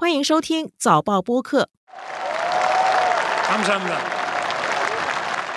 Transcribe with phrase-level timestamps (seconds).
[0.00, 1.70] 欢迎收听早报播客。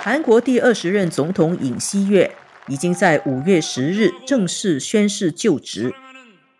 [0.00, 2.34] 韩国第二十任总统尹锡悦
[2.66, 5.94] 已经在五月十日正式宣誓就职。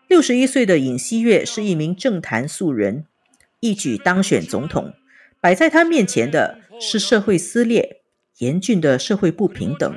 [0.07, 3.03] 六十一岁的尹锡悦是一名政坛素人，
[3.59, 4.93] 一举当选总统。
[5.41, 8.03] 摆在他面前的是社会撕裂、
[8.37, 9.93] 严峻的社会不平等、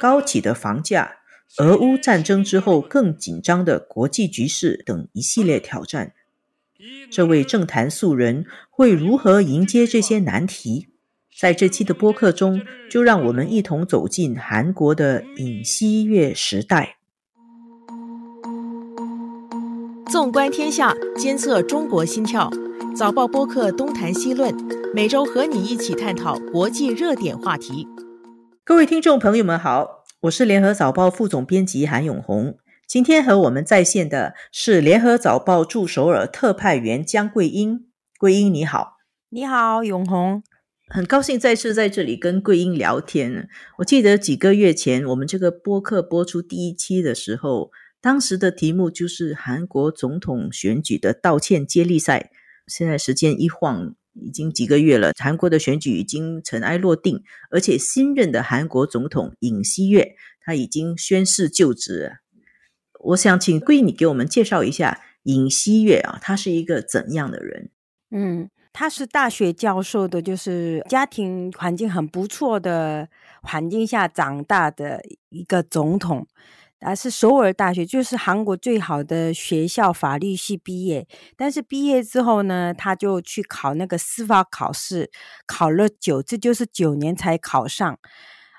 [0.00, 1.18] 高企的房价、
[1.58, 6.14] 俄乌战争之后更紧张的国际局势等一系列挑战。
[7.10, 10.86] 这位政坛素人会如何迎接这些难题？
[11.36, 16.98] 在这期的播客中，就让我们一同走进韩国的尹锡悦时代。
[20.08, 22.48] 纵观天下，监测中国心跳。
[22.94, 24.54] 早报播客东谈西论，
[24.94, 27.88] 每周和你一起探讨国际热点话题。
[28.64, 32.56] 各位听众朋友们好，我是联合早报副总编辑韩永红。
[32.88, 37.90] 今天和我们在线的是联合早报驻首尔特派员江桂英。
[38.18, 38.94] 桂英你好，
[39.28, 40.42] 你好永红，
[40.88, 43.50] 很高兴再次在这里跟桂英聊天。
[43.76, 52.30] 我记得几个月前我们这个播客播出第一期的时候，当时的题目就是韩国总统选举的道歉接力赛。
[52.66, 62.20] 现在时间一晃，已经几个月了，韩国的选举已经尘埃落定，而且新任的韩国总统尹锡悦他已经宣誓就职。
[62.98, 67.70] 我想请桂你给我们介绍一下尹锡悦啊，他是一个怎样的人？
[68.10, 73.08] 嗯，他是大学教授的，就是家庭环境很不错的
[73.42, 76.26] 环境下长大的一个总统，
[76.80, 81.06] 他是首尔大学，就是韩国最好的学校法律系毕业。
[81.36, 85.10] 但是毕业之后呢，他就去考那个司法考试，
[85.46, 87.98] 考了九，这就是九年才考上。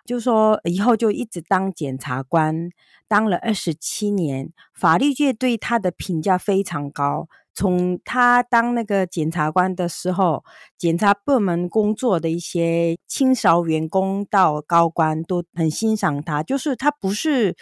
[0.09, 2.71] 就说以后就一直当检察官，
[3.07, 7.27] 当了二十七年，法律界对他的评价非常高。
[7.53, 10.43] 从他当那个检察官的时候，
[10.79, 17.55] 检察部门工作的一些清扫员工到高官都很欣赏他，就是他不是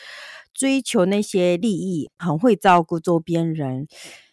[0.54, 3.88] 追求那些利益，很会照顾周边人。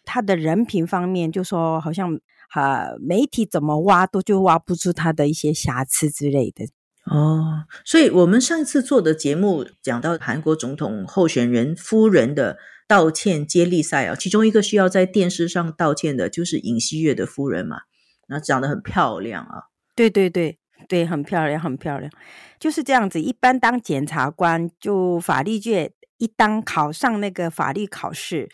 [0.05, 2.17] 他的人品方面，就说好像
[2.53, 6.65] 啊，媒体怎么挖都就挖不出他的一些瑕疵之类的。
[7.05, 12.57] 哦，所以我们上次做的节目讲到韩国总统候选人夫人的
[12.87, 17.81] 道歉接力赛啊，其中一个需要在电视上道歉的就是尹锡悦的夫人嘛，
[18.27, 20.57] 那长得很漂亮啊，对对对
[20.87, 22.11] 对，很漂亮很漂亮，
[22.59, 23.21] 就是这样子。
[23.21, 25.93] 一般当检察官就法律界。
[26.17, 28.49] 一当考上那个法律考试，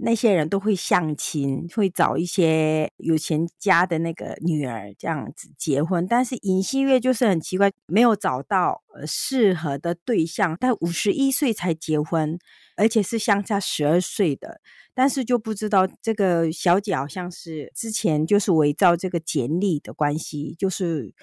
[0.00, 6.06] 那些人都会相亲，会找一些有钱家的那个女儿这样子结婚。
[6.06, 12.38] 但是尹锡月就是很奇怪，没有找到呃适合的对象，他五十一岁才结婚，
[12.76, 14.60] 而且是相差十二岁的。
[14.98, 21.14] 但是就不知道这个小姐好像是之前就是伪造这个简历的关系，就是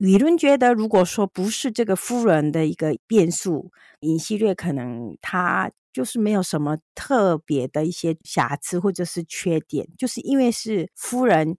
[0.00, 3.70] 舆论觉得如果说不是这个夫人的一个变数，
[4.00, 11.56] 尹锡悦可能他就是没有什么特别的一些瑕疵或者是缺点，就是因为是夫人，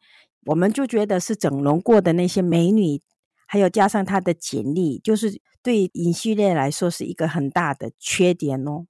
[0.47, 3.01] 我们就觉得是整容过的那些美女，
[3.47, 8.87] 还有加上她的简历，就是对尹锡悦来说是一个很大的缺点哦。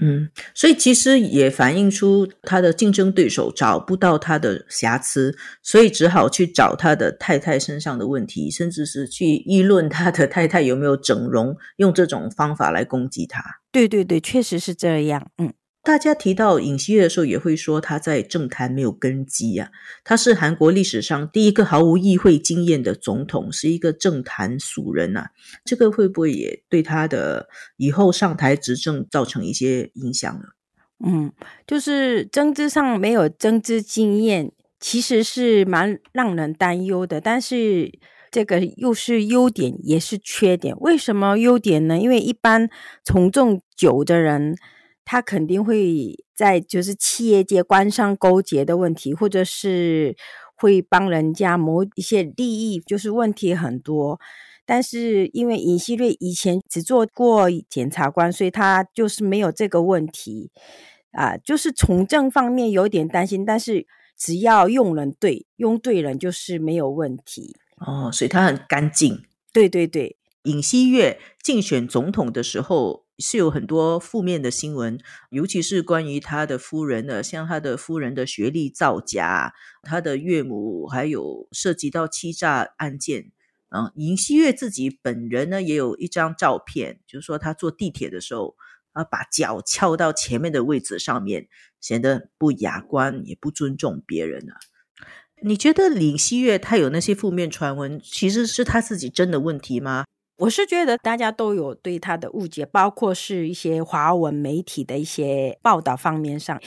[0.00, 13.42] 嗯，所以其实也反映出他的竞争对手找不到他的瑕疵，所以只好去找他的太太身上的问题，甚至是去议论他的太太有没有整容，用这种方法来攻击他。
[13.70, 15.30] 对对对，确实是这样。
[15.38, 15.52] 嗯。
[15.84, 19.68] 大家提到尹锡悦的时候，也会说他在政坛没有根基啊。
[20.02, 25.26] 他是韩国历史上第一个毫无议会经验的总统，是一个政坛俗人呐。
[25.62, 30.44] 这个会不会也对他的以后上台执政造成一些影响呢？
[31.04, 31.30] 嗯，
[31.66, 37.20] 就是政治上没有政治经验，其实是蛮让人担忧的。
[37.20, 37.92] 但是
[38.30, 40.74] 这个又是优点，也是缺点。
[40.80, 41.98] 为什么优点呢？
[41.98, 42.70] 因为一般
[43.04, 44.56] 从政久的人。
[45.04, 50.16] 他肯定会在就是企业界官商勾结的问题，或者是
[50.54, 54.18] 会帮人家谋一些利益，就是问题很多。
[54.64, 60.50] 但是因为尹锡瑞以前只做过检察官，所以他就是没有这个问题
[61.12, 61.36] 啊。
[61.36, 63.86] 就是从政方面有点担心，但是
[64.16, 68.10] 只要用人对，用对人就是没有问题哦。
[68.10, 69.22] 所以他很干净。
[69.52, 73.03] 对对对，尹锡悦竞选总统的时候。
[73.18, 74.98] 是有很多负面的新闻，
[75.30, 79.52] 尤其是关于他的夫人的，像他的夫人的学历造假，
[79.82, 83.30] 他的岳母还有涉及到欺诈案件。
[83.70, 88.54] 嗯，尹锡悦自己本人呢，也有一张照片，就是说他坐地铁的时候，
[88.92, 91.48] 啊，把脚翘到前面的位置上面，
[91.80, 94.54] 显得不雅观，也不尊重别人啊。
[95.42, 100.04] 你觉得李希月他有那些负面传闻，其实是他自己真的问题吗？
[100.36, 106.60] 我是觉得大家都有对他的误解，包括是一些华文媒体的一些报道方面上。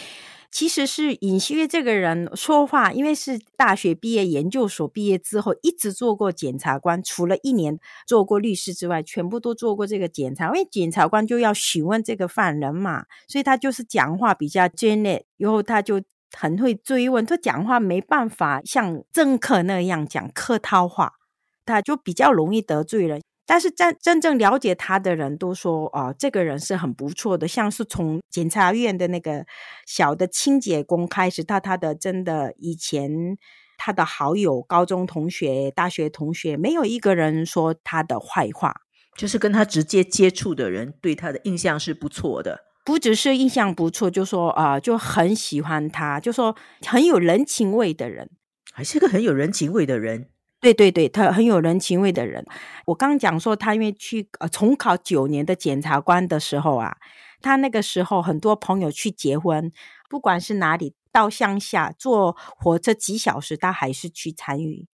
[0.49, 7.77] 其实是尹锡悦这个人说话，因为是大学毕业、研究所毕业之后，一直做过检察官，除了一年
[8.07, 10.45] 做过律师之外，全部都做过这个检察。
[10.45, 21.15] 因为检察官就要询问这个犯人嘛，所以他就是讲话比较尖锐，然后他就很会追问，他讲话没办法像政客那样讲客套话，
[21.65, 23.21] 他就比较容易得罪人。
[23.47, 27.47] 但是真真正了解他的人都说，哦，这个人是很不错的。
[27.47, 29.45] 像是从检察院的那个
[29.87, 33.09] 小的清洁工开始，到他的真的以前
[33.77, 38.81] 他的好友、高中同学、大学同学，没有一个人说他的坏话。
[39.15, 46.55] 就是跟他直接接触的人对他的印象是不错的，不只是印象不错，就说啊，就很喜欢他，就说
[46.85, 48.29] 很有人情味的人，
[48.71, 50.29] 还是个很有人情味的人。
[50.73, 52.45] 对对对，他很有人情味的人。
[52.85, 56.97] 我刚讲说，他因为去呃重考九年的检察官的时候啊，
[57.41, 59.71] 他那个时候很多朋友去结婚，
[60.09, 64.87] 不管是哪里到乡下坐火车几小时，他还是去参与。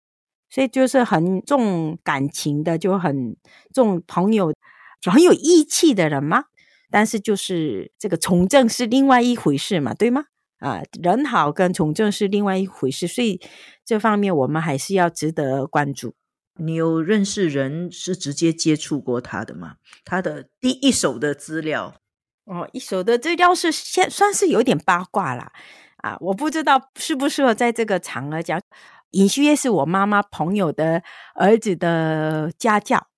[0.51, 3.37] 所以就是很重感情的，就很
[3.73, 4.53] 重朋友，
[5.01, 6.45] 就很有义气的人嘛。
[6.91, 10.25] 但是就是这个从政是另外一回事嘛，对吗？
[10.62, 13.41] 啊，人好跟从政是另外一回事，所以
[13.85, 16.14] 这方面我们还是要值得关注。
[16.55, 19.75] 你有认识人是直接接触过他的吗？
[20.05, 21.94] 他的第一手的资料
[22.44, 25.50] 哦，一手的资料是现算是有点八卦啦。
[25.97, 28.61] 啊，我不知道适不适合在这个场合讲。
[29.11, 31.03] 尹旭月是我妈妈朋友的
[31.35, 33.08] 儿子的家教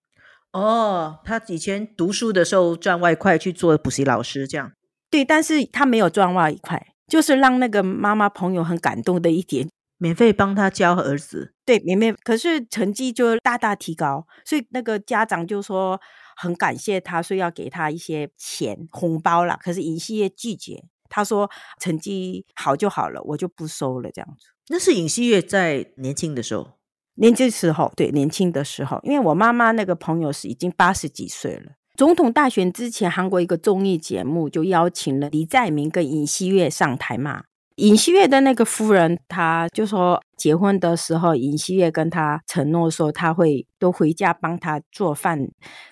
[0.52, 4.73] 哦，他以前读书的时候赚外快去做补习老师，这样
[5.11, 6.94] 对，但是他没有赚外快。
[7.06, 9.69] 就是让那个妈妈朋友很感动的一点，
[9.99, 16.01] 免费帮他教儿子，对，免费，可是成绩就大大提高，所以那个家长就说
[16.37, 19.59] 很感谢他，说要给他一些钱红包了。
[19.62, 24.49] 可是尹锡悦拒绝，他说成绩好就好了，我就不收了这样子。
[24.69, 26.79] 那是尹锡悦在年轻的时候，
[27.17, 31.73] 年轻时候，对，年轻的时候，因为我妈妈那个朋友是已经八十几岁了。
[31.96, 37.44] 总统大选之前，韩国一个综艺节目就邀请了李在明跟尹锡悦上台嘛。
[37.76, 45.49] 尹锡悦的那个夫人，她就说结婚的时候，尹锡悦跟他承诺说他会都回家帮他做饭。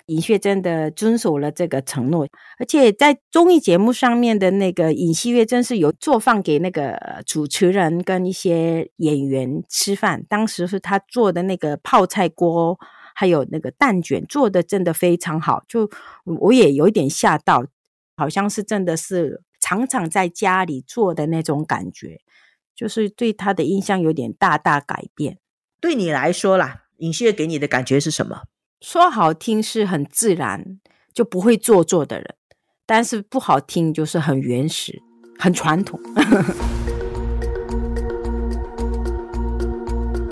[0.06, 2.26] 尹锡悦真的遵守了这个承诺，
[2.58, 10.24] 而且在综艺节目上面的那个尹锡悦，真是有做饭给那个主持人跟一些演员吃饭。
[10.28, 12.76] 当时是他做的那个泡菜锅。
[13.14, 15.90] 还有那个蛋卷做的真的非常好，就
[16.24, 17.64] 我也有一点吓到，
[18.16, 22.20] 好像是真的是常常在家里做的那种感觉，
[22.74, 25.38] 就是对他的印象有点大大改变。
[25.80, 28.42] 对你来说啦，尹锡悦给你的感觉是什么？
[28.80, 30.80] 说好听是很自然，
[31.12, 32.26] 就不会做作的人；
[32.84, 35.00] 但是不好听就是很原始、
[35.38, 36.00] 很传统。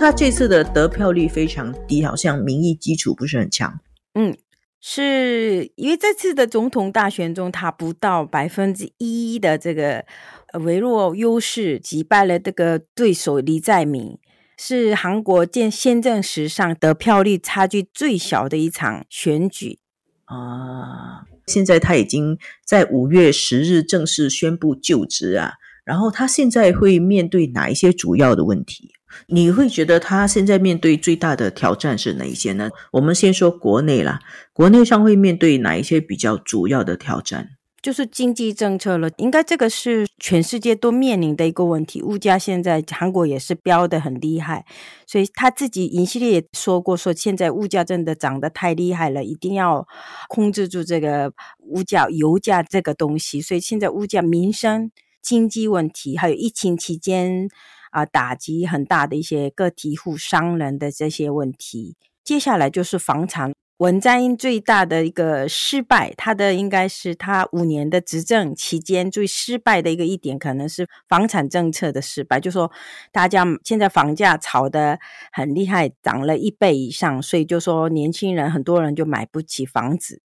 [0.00, 3.78] 他这次的得票率非常低，好像民意基础不是很强。
[4.14, 4.34] 嗯，
[4.80, 10.06] 是因为这次的总统大选中，他不到百分之一的这个
[10.54, 14.18] 微弱优势击败了这个对手李在明，
[14.56, 19.80] 是韩国建宪政史上得票率差距最小的一场选举
[20.24, 21.26] 啊！
[21.46, 25.52] 现在他已经在五月十日正式宣布就职啊，
[25.84, 28.94] 然后他现在会面对哪一些主要的问题？
[29.26, 32.70] 你会觉得他现在面对最大的挑战是哪一些呢？
[32.92, 34.20] 我们先说国内啦，
[34.52, 37.50] 国内上会面对哪一些比较主要的挑战？
[37.82, 42.02] 就是经济政策了，应该这个是全世界都面临的一个问题。
[42.02, 44.66] 物价现在韩国也是飙的很厉害，
[45.06, 49.88] 所以他自己尹锡烈也说过，说现在物价真的涨得太厉害了，一定要
[50.28, 51.32] 控制住这个
[51.70, 53.40] 物价、油价这个东西。
[53.40, 54.90] 所以现在物价、民生、
[55.22, 57.48] 经济问题，还有疫情期间。
[57.90, 61.96] 啊，打击很大的一些个体户、商人的这些问题。
[62.24, 63.52] 接下来就是房产。
[63.78, 72.38] 文在寅最大的一个失败，他的应该是他五年的执政期间最失败的一个一点，可能是房产政策的失败。
[72.38, 72.70] 就说
[73.10, 74.98] 大家现在房价炒得
[75.32, 80.20] 很厉害，涨了一倍以上，所以就说年轻人很多人就买不起房子。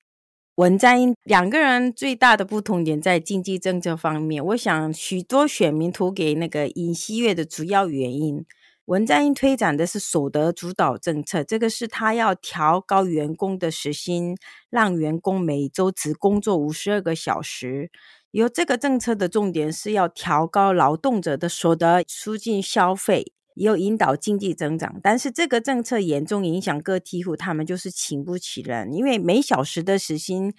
[0.55, 8.45] 文在寅两个人最大的不同点在经济政策方面，我想许多选民投给那个尹锡悦的主要原因
[8.85, 14.37] 文在寅推展的是所得主导政策，这个是他要调高员工的时薪，
[14.69, 17.91] 让员工每周只工作五十二个小时。
[18.31, 23.33] 有这个政策的重点是要调高劳动者的所得，促进消费。
[23.55, 30.53] 也有引导经济增长，但是这个政策严重影响个体户，他们就是请不起人，因为每小时的时薪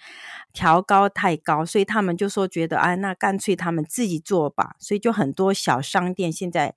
[0.51, 4.75] 调高太高，所以他们就说觉得啊，那干脆他们自己做吧。
[4.79, 6.75] 所以就很多小商店现在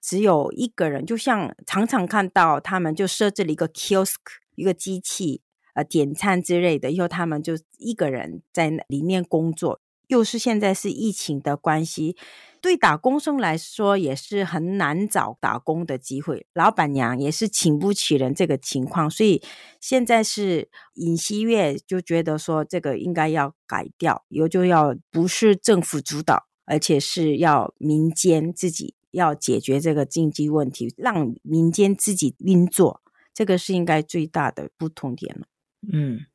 [0.00, 4.16] 只有一个人，就像常常看到他们就设置了一个 kiosk
[4.54, 5.40] 一个机器，
[5.74, 9.80] 呃，点餐之类的，以后他们就一个人在里面工作。
[10.12, 12.16] 又是现在是疫情的关系。
[12.60, 19.42] 对打工生来说也是很难找打工的机会，老板娘也是请不起人这个情况，所以
[19.80, 33.00] 现在是尹锡悦就觉得说这个应该要改掉，以后就要不是政府主导，而且是要民间自己要解决这个经济问题，让民间自己运作，
[33.34, 35.46] 这个是应该最大的不同点了。
[35.92, 36.26] 嗯。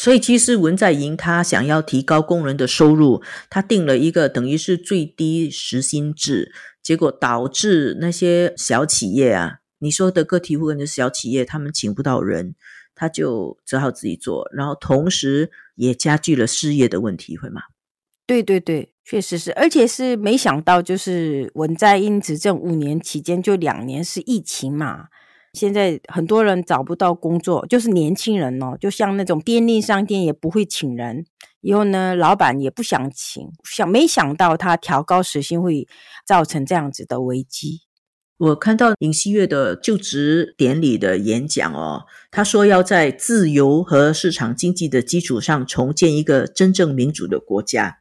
[0.00, 12.54] 所以，其实文在寅他想要提高工人的收入，他定了一个等于是最低时薪制，结果导致那些小企业啊，你说的个体户跟小企业，他们请不到人，
[12.94, 17.62] 他就只好自己做，然后同时也加剧了失业的问题，会吗？
[18.24, 25.06] 对对对，确实是，而且是没想到，就是文在寅执政五年期间，就两年是疫情嘛。
[25.58, 31.26] 现在很多人找不到工作，就是年轻人哦，就像那种便利商店也不会请人，
[31.60, 35.88] 以后呢，老板也不想请，想没想到他调高时薪会
[36.24, 37.80] 造成这样子的危机。
[38.36, 47.98] 我看到尹锡悦的就职典礼的演讲哦，他说要在自由和市场经济的基础上重建一个真正民主的国家。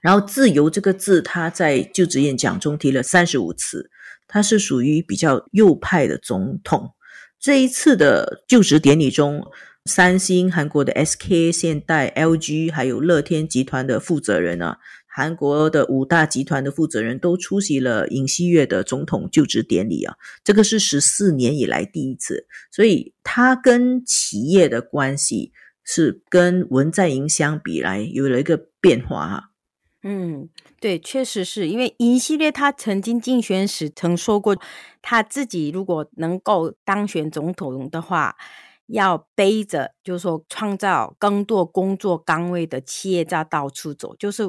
[0.00, 3.90] 然后“自由”这个字，他在就职演讲中提了三十五次。
[4.32, 6.90] 他是属于比较右派的总统。
[7.40, 9.50] 这一次的就职典礼中，
[9.86, 14.76] 三星、韩国的 SK、现代、LG，还有乐天集团的负责人啊，
[15.08, 20.14] 韩国的五大集团的负责人都出席了尹锡悦的总统就职典礼啊。
[20.44, 29.49] 这个是十四年以来第一次，所以他跟企业的关系是跟文在寅相比来有了一个变化哈。
[30.02, 30.48] 嗯，
[30.80, 34.56] 对，确实是因为尹系列他曾经竞选时曾说过，
[35.02, 38.34] 他自己如果能够当选总统的话，
[38.86, 44.44] 要背着就是说创造更多工作岗位的企业家到处走，就是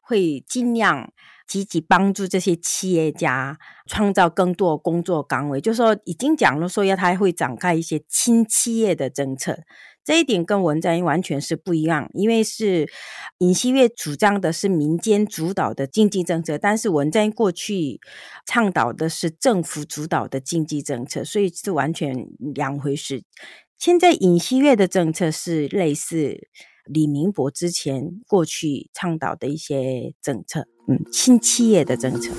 [0.00, 1.12] 会尽量
[1.46, 9.60] 积极帮助这些企业家创造更多工作岗位，就是说已经讲了说要他会展开一些亲企业的政策。
[10.06, 12.88] 这一点跟文在寅完全是不一样，因为是
[13.38, 18.00] 尹锡悦主张的是民间主导的经济政策，但是文在寅过去
[18.46, 23.24] 倡导的是政府主导的经济政策，所以是完全两回事。
[23.76, 26.38] 现在尹锡悦的政策是类似
[26.84, 32.32] 李明博之前过去倡导的一些政策，嗯，新企业的政策。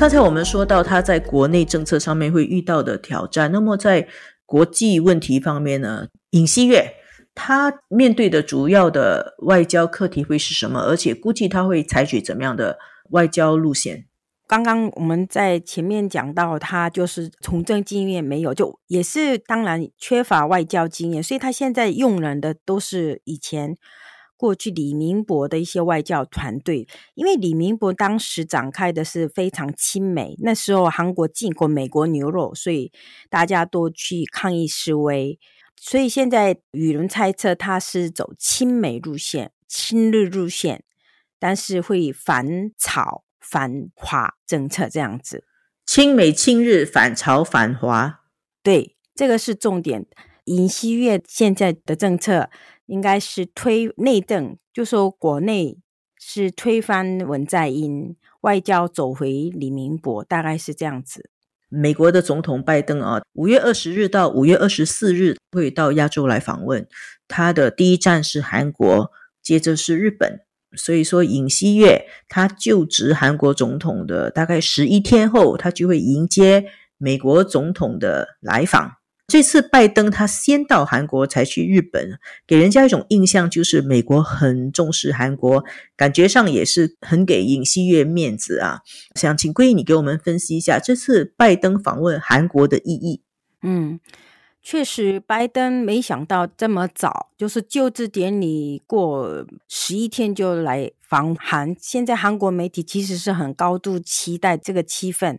[0.00, 4.08] 刚才我们说到他在国内政策上面会遇到的挑战，那么在
[4.46, 6.06] 国际问题方面呢？
[6.30, 6.94] 尹锡悦
[7.34, 10.80] 他面对的主要的外交课题会是什么？
[10.80, 12.78] 而且估计他会采取怎么样的
[13.10, 14.06] 外交路线？
[14.48, 23.76] 刚刚我们在前面讲到，他就是从政经验没有，就也是当然缺乏外交经验，所以他现在用人的都是以前。
[24.40, 32.90] 过去李明博的一些外教团队，因为李明博当时展开的是非常亲美，那时候韩国进口美国牛肉，所以
[33.28, 35.38] 大家都去抗议示威，
[35.76, 40.84] 所以现在舆论猜测他是走亲美路线、亲日路线，
[41.38, 45.44] 但是会反朝反华政策这样子，
[45.84, 48.20] 亲美亲日反朝反华，
[48.62, 50.06] 对，这个是重点。
[50.44, 52.48] 尹锡悦现在的政策。
[52.90, 55.78] 应该是推内政，就说国内
[56.18, 61.30] 是推翻文在寅，外交走回李明博，大概是这样子。
[61.68, 66.88] 美国的总统拜登啊，五月二十日到五月二十四日会到亚洲来访问，
[67.28, 70.40] 他的第一站是韩国，接着是日本。
[70.76, 76.64] 所以说，尹锡悦他就职韩国总统的大概十一天后，他就会迎接
[76.98, 78.99] 美国总统的来访。
[79.30, 82.18] 这次拜登他先到韩国才去日本，
[82.48, 85.64] 给人家一种印象就是美国很重视韩国，
[85.96, 88.80] 感觉上也是很给尹锡悦面子啊。
[89.14, 93.22] 想请桂你给我们分析一下这次拜登访问韩国的意义。
[93.62, 94.00] 嗯，
[94.60, 101.76] 确实，拜登没想到这么早，就是就职典礼过十一天就来访韩。
[101.78, 105.38] 现在韩国媒体其实是很高度期待这个气氛，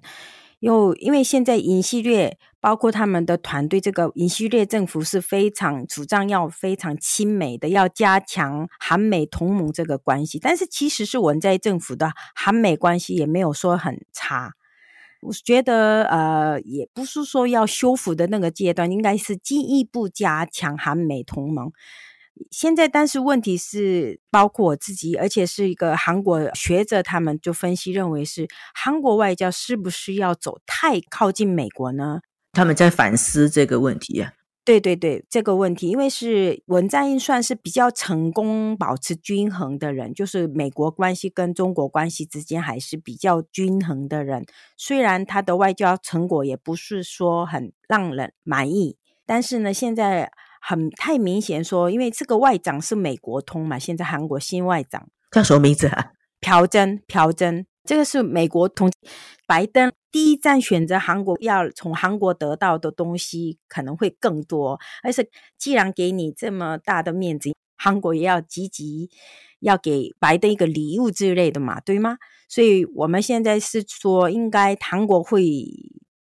[0.62, 10.38] 又因为现在尹锡悦包括他们的团队，这个尹锡悦政府是非常主张要非常亲美的，要加强韩美同盟这个关系。
[10.40, 14.54] 但是其实是文在政府的韩美关系也没有说很差。
[15.22, 21.72] 我觉得，呃，也不是说要修复的那个阶段，应该是进一步加强韩美同盟。
[22.50, 32.22] 现在，但是问题是，包括我自己，而且是一个韩国学者，他们就分析认为是韩国外交是不是要走太靠近美国呢？
[32.54, 34.34] 他们在反思这个问题呀。
[34.64, 44.46] 对对对，这个问题，因为是文在寅算是比较成功保持均衡的人，就是美国关系跟中国关系之间还是比较均衡的人。
[44.78, 50.32] 虽然他的外交成果也不是说很让人满意，但是呢，现在
[50.62, 56.12] 很太明显说，因为这个外长是美国通嘛，现在韩国新外长叫什么名字啊？
[56.40, 57.66] 朴真，朴真。
[57.84, 58.92] 这个是美国通
[59.48, 64.80] 拜登第一站选择韩国，要从韩国得到的东西可能会更多。
[65.02, 65.28] 而且
[65.58, 69.10] 既然给你这么大的面子，韩国也要积极
[69.62, 72.18] 要给拜登一个礼物之类的嘛，对吗？
[72.48, 75.44] 所以我们现在是说，应该韩国会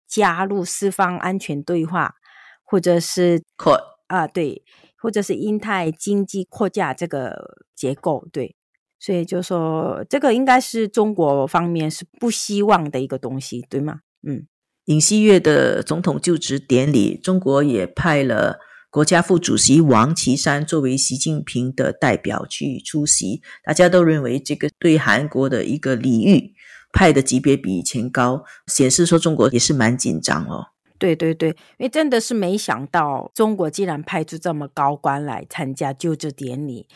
[0.07, 2.15] 加入四方安全对话，
[2.63, 3.79] 或者是扩
[4.11, 4.61] 啊对，
[4.97, 8.55] 或者是英泰经济扩架这个结构对。
[8.99, 14.01] 所以就说这个应该是中国方面是不希望的一个东西，对吗？
[14.21, 14.45] 嗯，
[14.85, 18.59] 尹锡悦的总统就职典礼，中国也派了
[18.91, 23.41] 国家副主席王岐山作为习近平的代表去出席。
[23.63, 26.53] 大家都认为这个对韩国的一个礼遇，
[26.93, 30.67] 派的级别比以前高，显示说中国也是蛮紧张哦。
[31.01, 36.87] 对对对，因为真的是没想到中国竟然派出这么高官来参加就职典礼。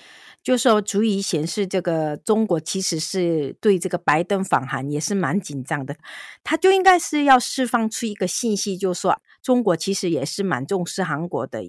[0.43, 5.95] 就说足以显示，这个中国其实是对这个拜登访韩也是蛮紧张的。
[6.43, 11.63] 他就应该是要释放出一个信息，就说中国其实也是蛮重视韩国的。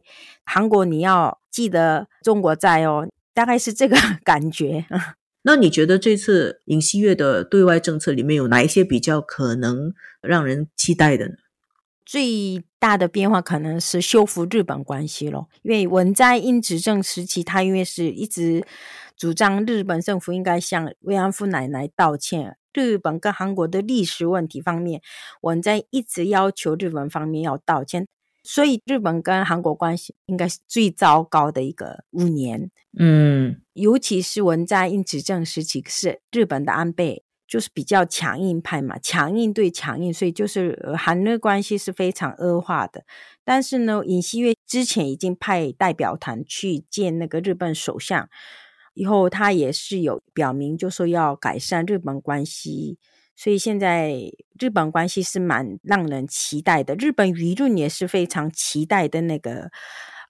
[0.44, 4.84] 韩国你要记得中国在哦，大概是这个 感觉。
[5.44, 11.34] 那你觉得这次尹锡悦的对外政策里面有哪一些比较可能让人期待的呢？
[12.06, 18.64] 最大的变化可能是修复日本关系咯，因为文在寅执政时期，他因为是一直
[19.16, 22.56] 主张日本政府应该向慰安妇奶奶道歉。
[22.72, 25.00] 日本跟韩国的历史问题方面，
[25.40, 28.06] 文在一直要求日本方面要道歉，
[28.44, 32.70] 所以日本跟韩国关系应该是最糟糕的一个五年。
[32.98, 37.24] 嗯，尤其是文在寅执政时期，是日本的安倍。
[37.46, 43.04] 就是比较强硬派嘛，强硬对强硬，所以就是韩日关系是非常恶化的。
[43.44, 48.28] 但是呢，尹锡悦之前已经派代表团去见那个日本首相，
[48.94, 52.98] 以后他也是有表明，就说要改善日本关系。
[53.36, 54.14] 所以现在
[54.58, 59.70] 日本关系是蛮让人期待的，日本舆论也是非常期待的那个。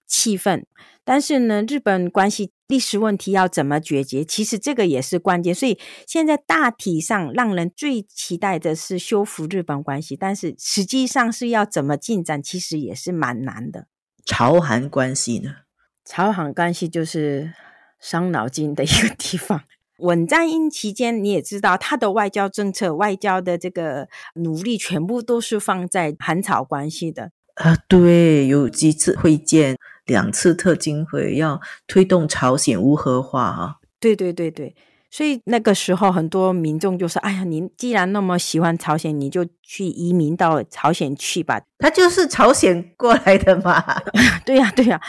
[0.07, 0.63] 气氛，
[1.03, 4.23] 但是呢，日本关系历史问题要怎么解决？
[4.23, 5.53] 其实这个也是关键。
[5.53, 13.87] 所以现在大体上让人最期待的是修复日本关系，但是实际上是要怎么进展，其实也是蛮难的。
[14.25, 15.55] 朝韩关系呢？
[16.03, 17.53] 朝韩关系就是
[17.99, 19.63] 伤脑筋的一个地方。
[19.99, 27.31] 稳在英期间，你也知道他的外交政策、外交的这个努力，全部都是放在韩朝关系的。
[27.57, 29.77] 啊，对，有几次会见。
[30.05, 34.73] 两次特金会要推动朝鲜无核化啊，对对对对，
[35.11, 43.83] 所以那个时候很多民众就说：“哎呀，您既然那么喜欢朝鲜，你就去移民到朝鲜去吧。”他就是朝鲜过来的嘛，
[44.45, 45.01] 对呀对呀，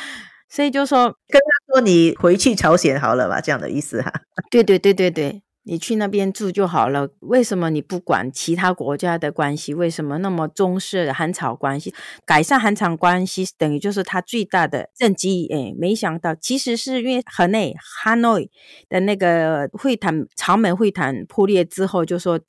[0.51, 4.13] 所以就说跟他说：“你回去朝鲜好了吧？”这样的意思哈。
[4.51, 5.43] 对对对对对。
[5.69, 9.75] 你去那边住就好了，为什么你不管其他国家的关系？
[9.75, 11.95] 为什么那么重视韩朝关系？
[12.25, 15.47] 改善韩朝关系等于就是他最大的政绩。
[15.53, 18.49] 哎，没想到其实是因为河内 Hanoi
[18.89, 22.41] 的那个会谈，朝美会谈破裂之后，就说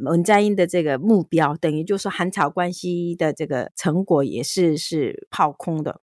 [0.00, 6.02] 文在寅的这个目标，等于就是韩朝关系的这个成果也是是泡空的，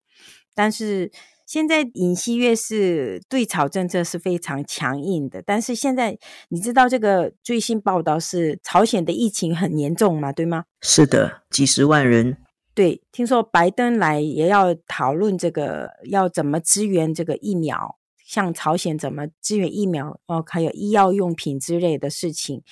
[0.56, 1.12] 但是。
[1.46, 10.32] 现在尹锡悦是对朝政策是非常强硬的，但是现在你知道这个最新报道是朝鲜的疫情很严重嘛？
[10.32, 10.64] 对吗？
[10.80, 12.38] 是的，几十万人。
[12.74, 22.62] 对，听说拜登来也要讨论这个要怎么支援这个疫苗，像朝鲜怎么支援疫苗哦，还有医药用品之类的事情。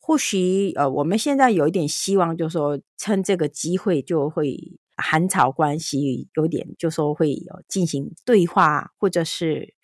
[0.00, 4.58] 或许呃，我们现在有一点希望，就是说趁这个机会就会
[4.96, 9.74] 韩朝关系有点就说会有进行对话，或者是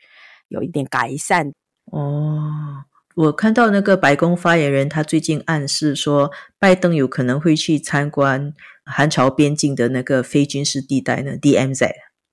[0.49, 1.53] 有一点改善。
[1.87, 2.85] 哦，
[3.17, 11.91] 我看到那个白宫发言人，他最近暗示说，拜登有可能会去参观韩朝边境的那个非军事地带呢，DMZ。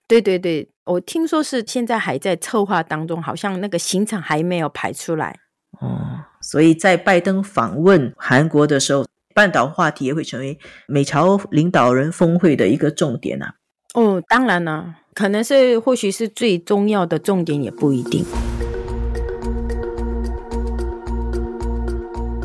[0.08, 5.40] 对对对，我听说是现在还在策划当中，好像那个行程还没有排出来。
[5.82, 9.06] 哦，所以在拜登访问韩国的时候，
[9.38, 13.54] 半岛话题也会成为美朝领导人峰会的一个重点啊。
[13.93, 18.26] 哦，当然了，可能是或许是最重要的重点，也不一定。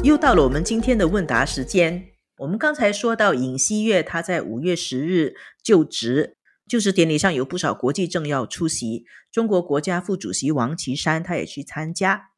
[0.03, 2.09] 又到了我们今天的问答时间。
[2.37, 6.37] 我们刚才说到尹锡悦，他在五月十日就职。
[6.69, 12.29] 就职典礼上有不少国际政要出席，中国国家副主席王岐山他也去参加。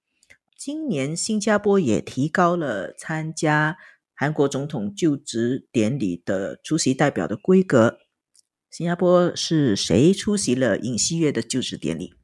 [0.57, 3.77] 今年新加坡也提高了参加
[4.15, 7.99] 韩国总统就职典礼的出席代表的规格。
[8.71, 12.15] 新加坡是谁出席了尹锡悦的就职典礼？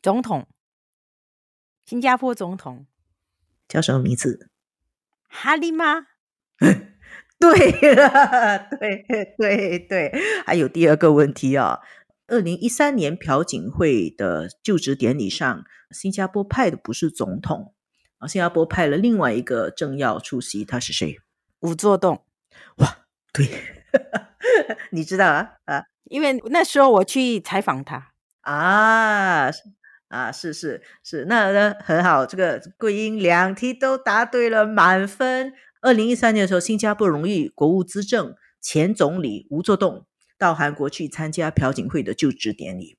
[0.00, 0.46] 总统，
[1.84, 2.86] 新加坡总统
[3.66, 4.50] 叫什么名字？
[5.28, 6.06] 哈利吗？
[7.38, 9.04] 对了，对
[9.36, 10.12] 对对，
[10.44, 11.78] 还有第二个问题啊，
[12.26, 17.74] 二零一三年朴槿惠的就职典礼上，新加坡派的不是总统
[18.18, 21.18] 啊，新加坡派了另外一个政要出席，他是谁？
[21.60, 22.24] 吴作栋。
[22.76, 23.48] 哇，对，
[24.92, 29.50] 你知道啊啊，因为那时候我去采访他啊
[30.08, 35.52] 啊，是是是，那那很好，这个桂英两题都答对了，满分。
[35.80, 42.96] 二零一三年的时候，新加坡荣誉国务资政前总理吴作栋到韩国去参加朴槿惠的就职典礼，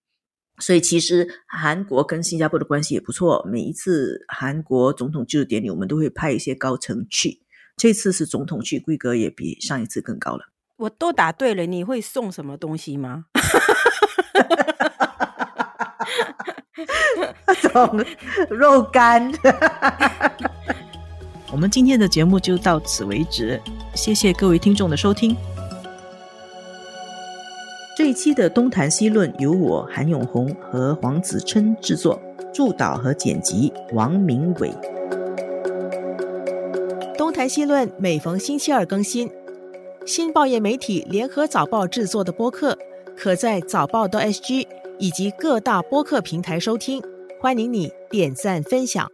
[0.60, 3.46] 所以其实韩国跟新加坡的关系也不错。
[3.52, 7.42] 每一次韩国总统就职典礼，我们都会派一些高层去。
[7.80, 10.50] 这次是总统去，规格也比上一次更高了。
[10.76, 13.24] 我都答对了，你会送什么东西吗？
[17.62, 18.06] 送
[18.50, 19.32] 肉干。
[21.54, 23.62] 我们今天的节目就到此为止，
[23.96, 25.34] 谢谢各位听众的收听。
[27.96, 32.22] 这一期的东谈西论由我韩永红和黄子琛制作，
[32.54, 34.99] 助导和剪辑王明伟。
[37.40, 39.32] 东谈西论每逢星期二更新，
[40.06, 42.78] 新报业媒体联合早报制作的播客，
[43.16, 47.02] 可在早报的 SG 以及各大播客平台收听，
[47.40, 49.10] 欢迎你点赞分享。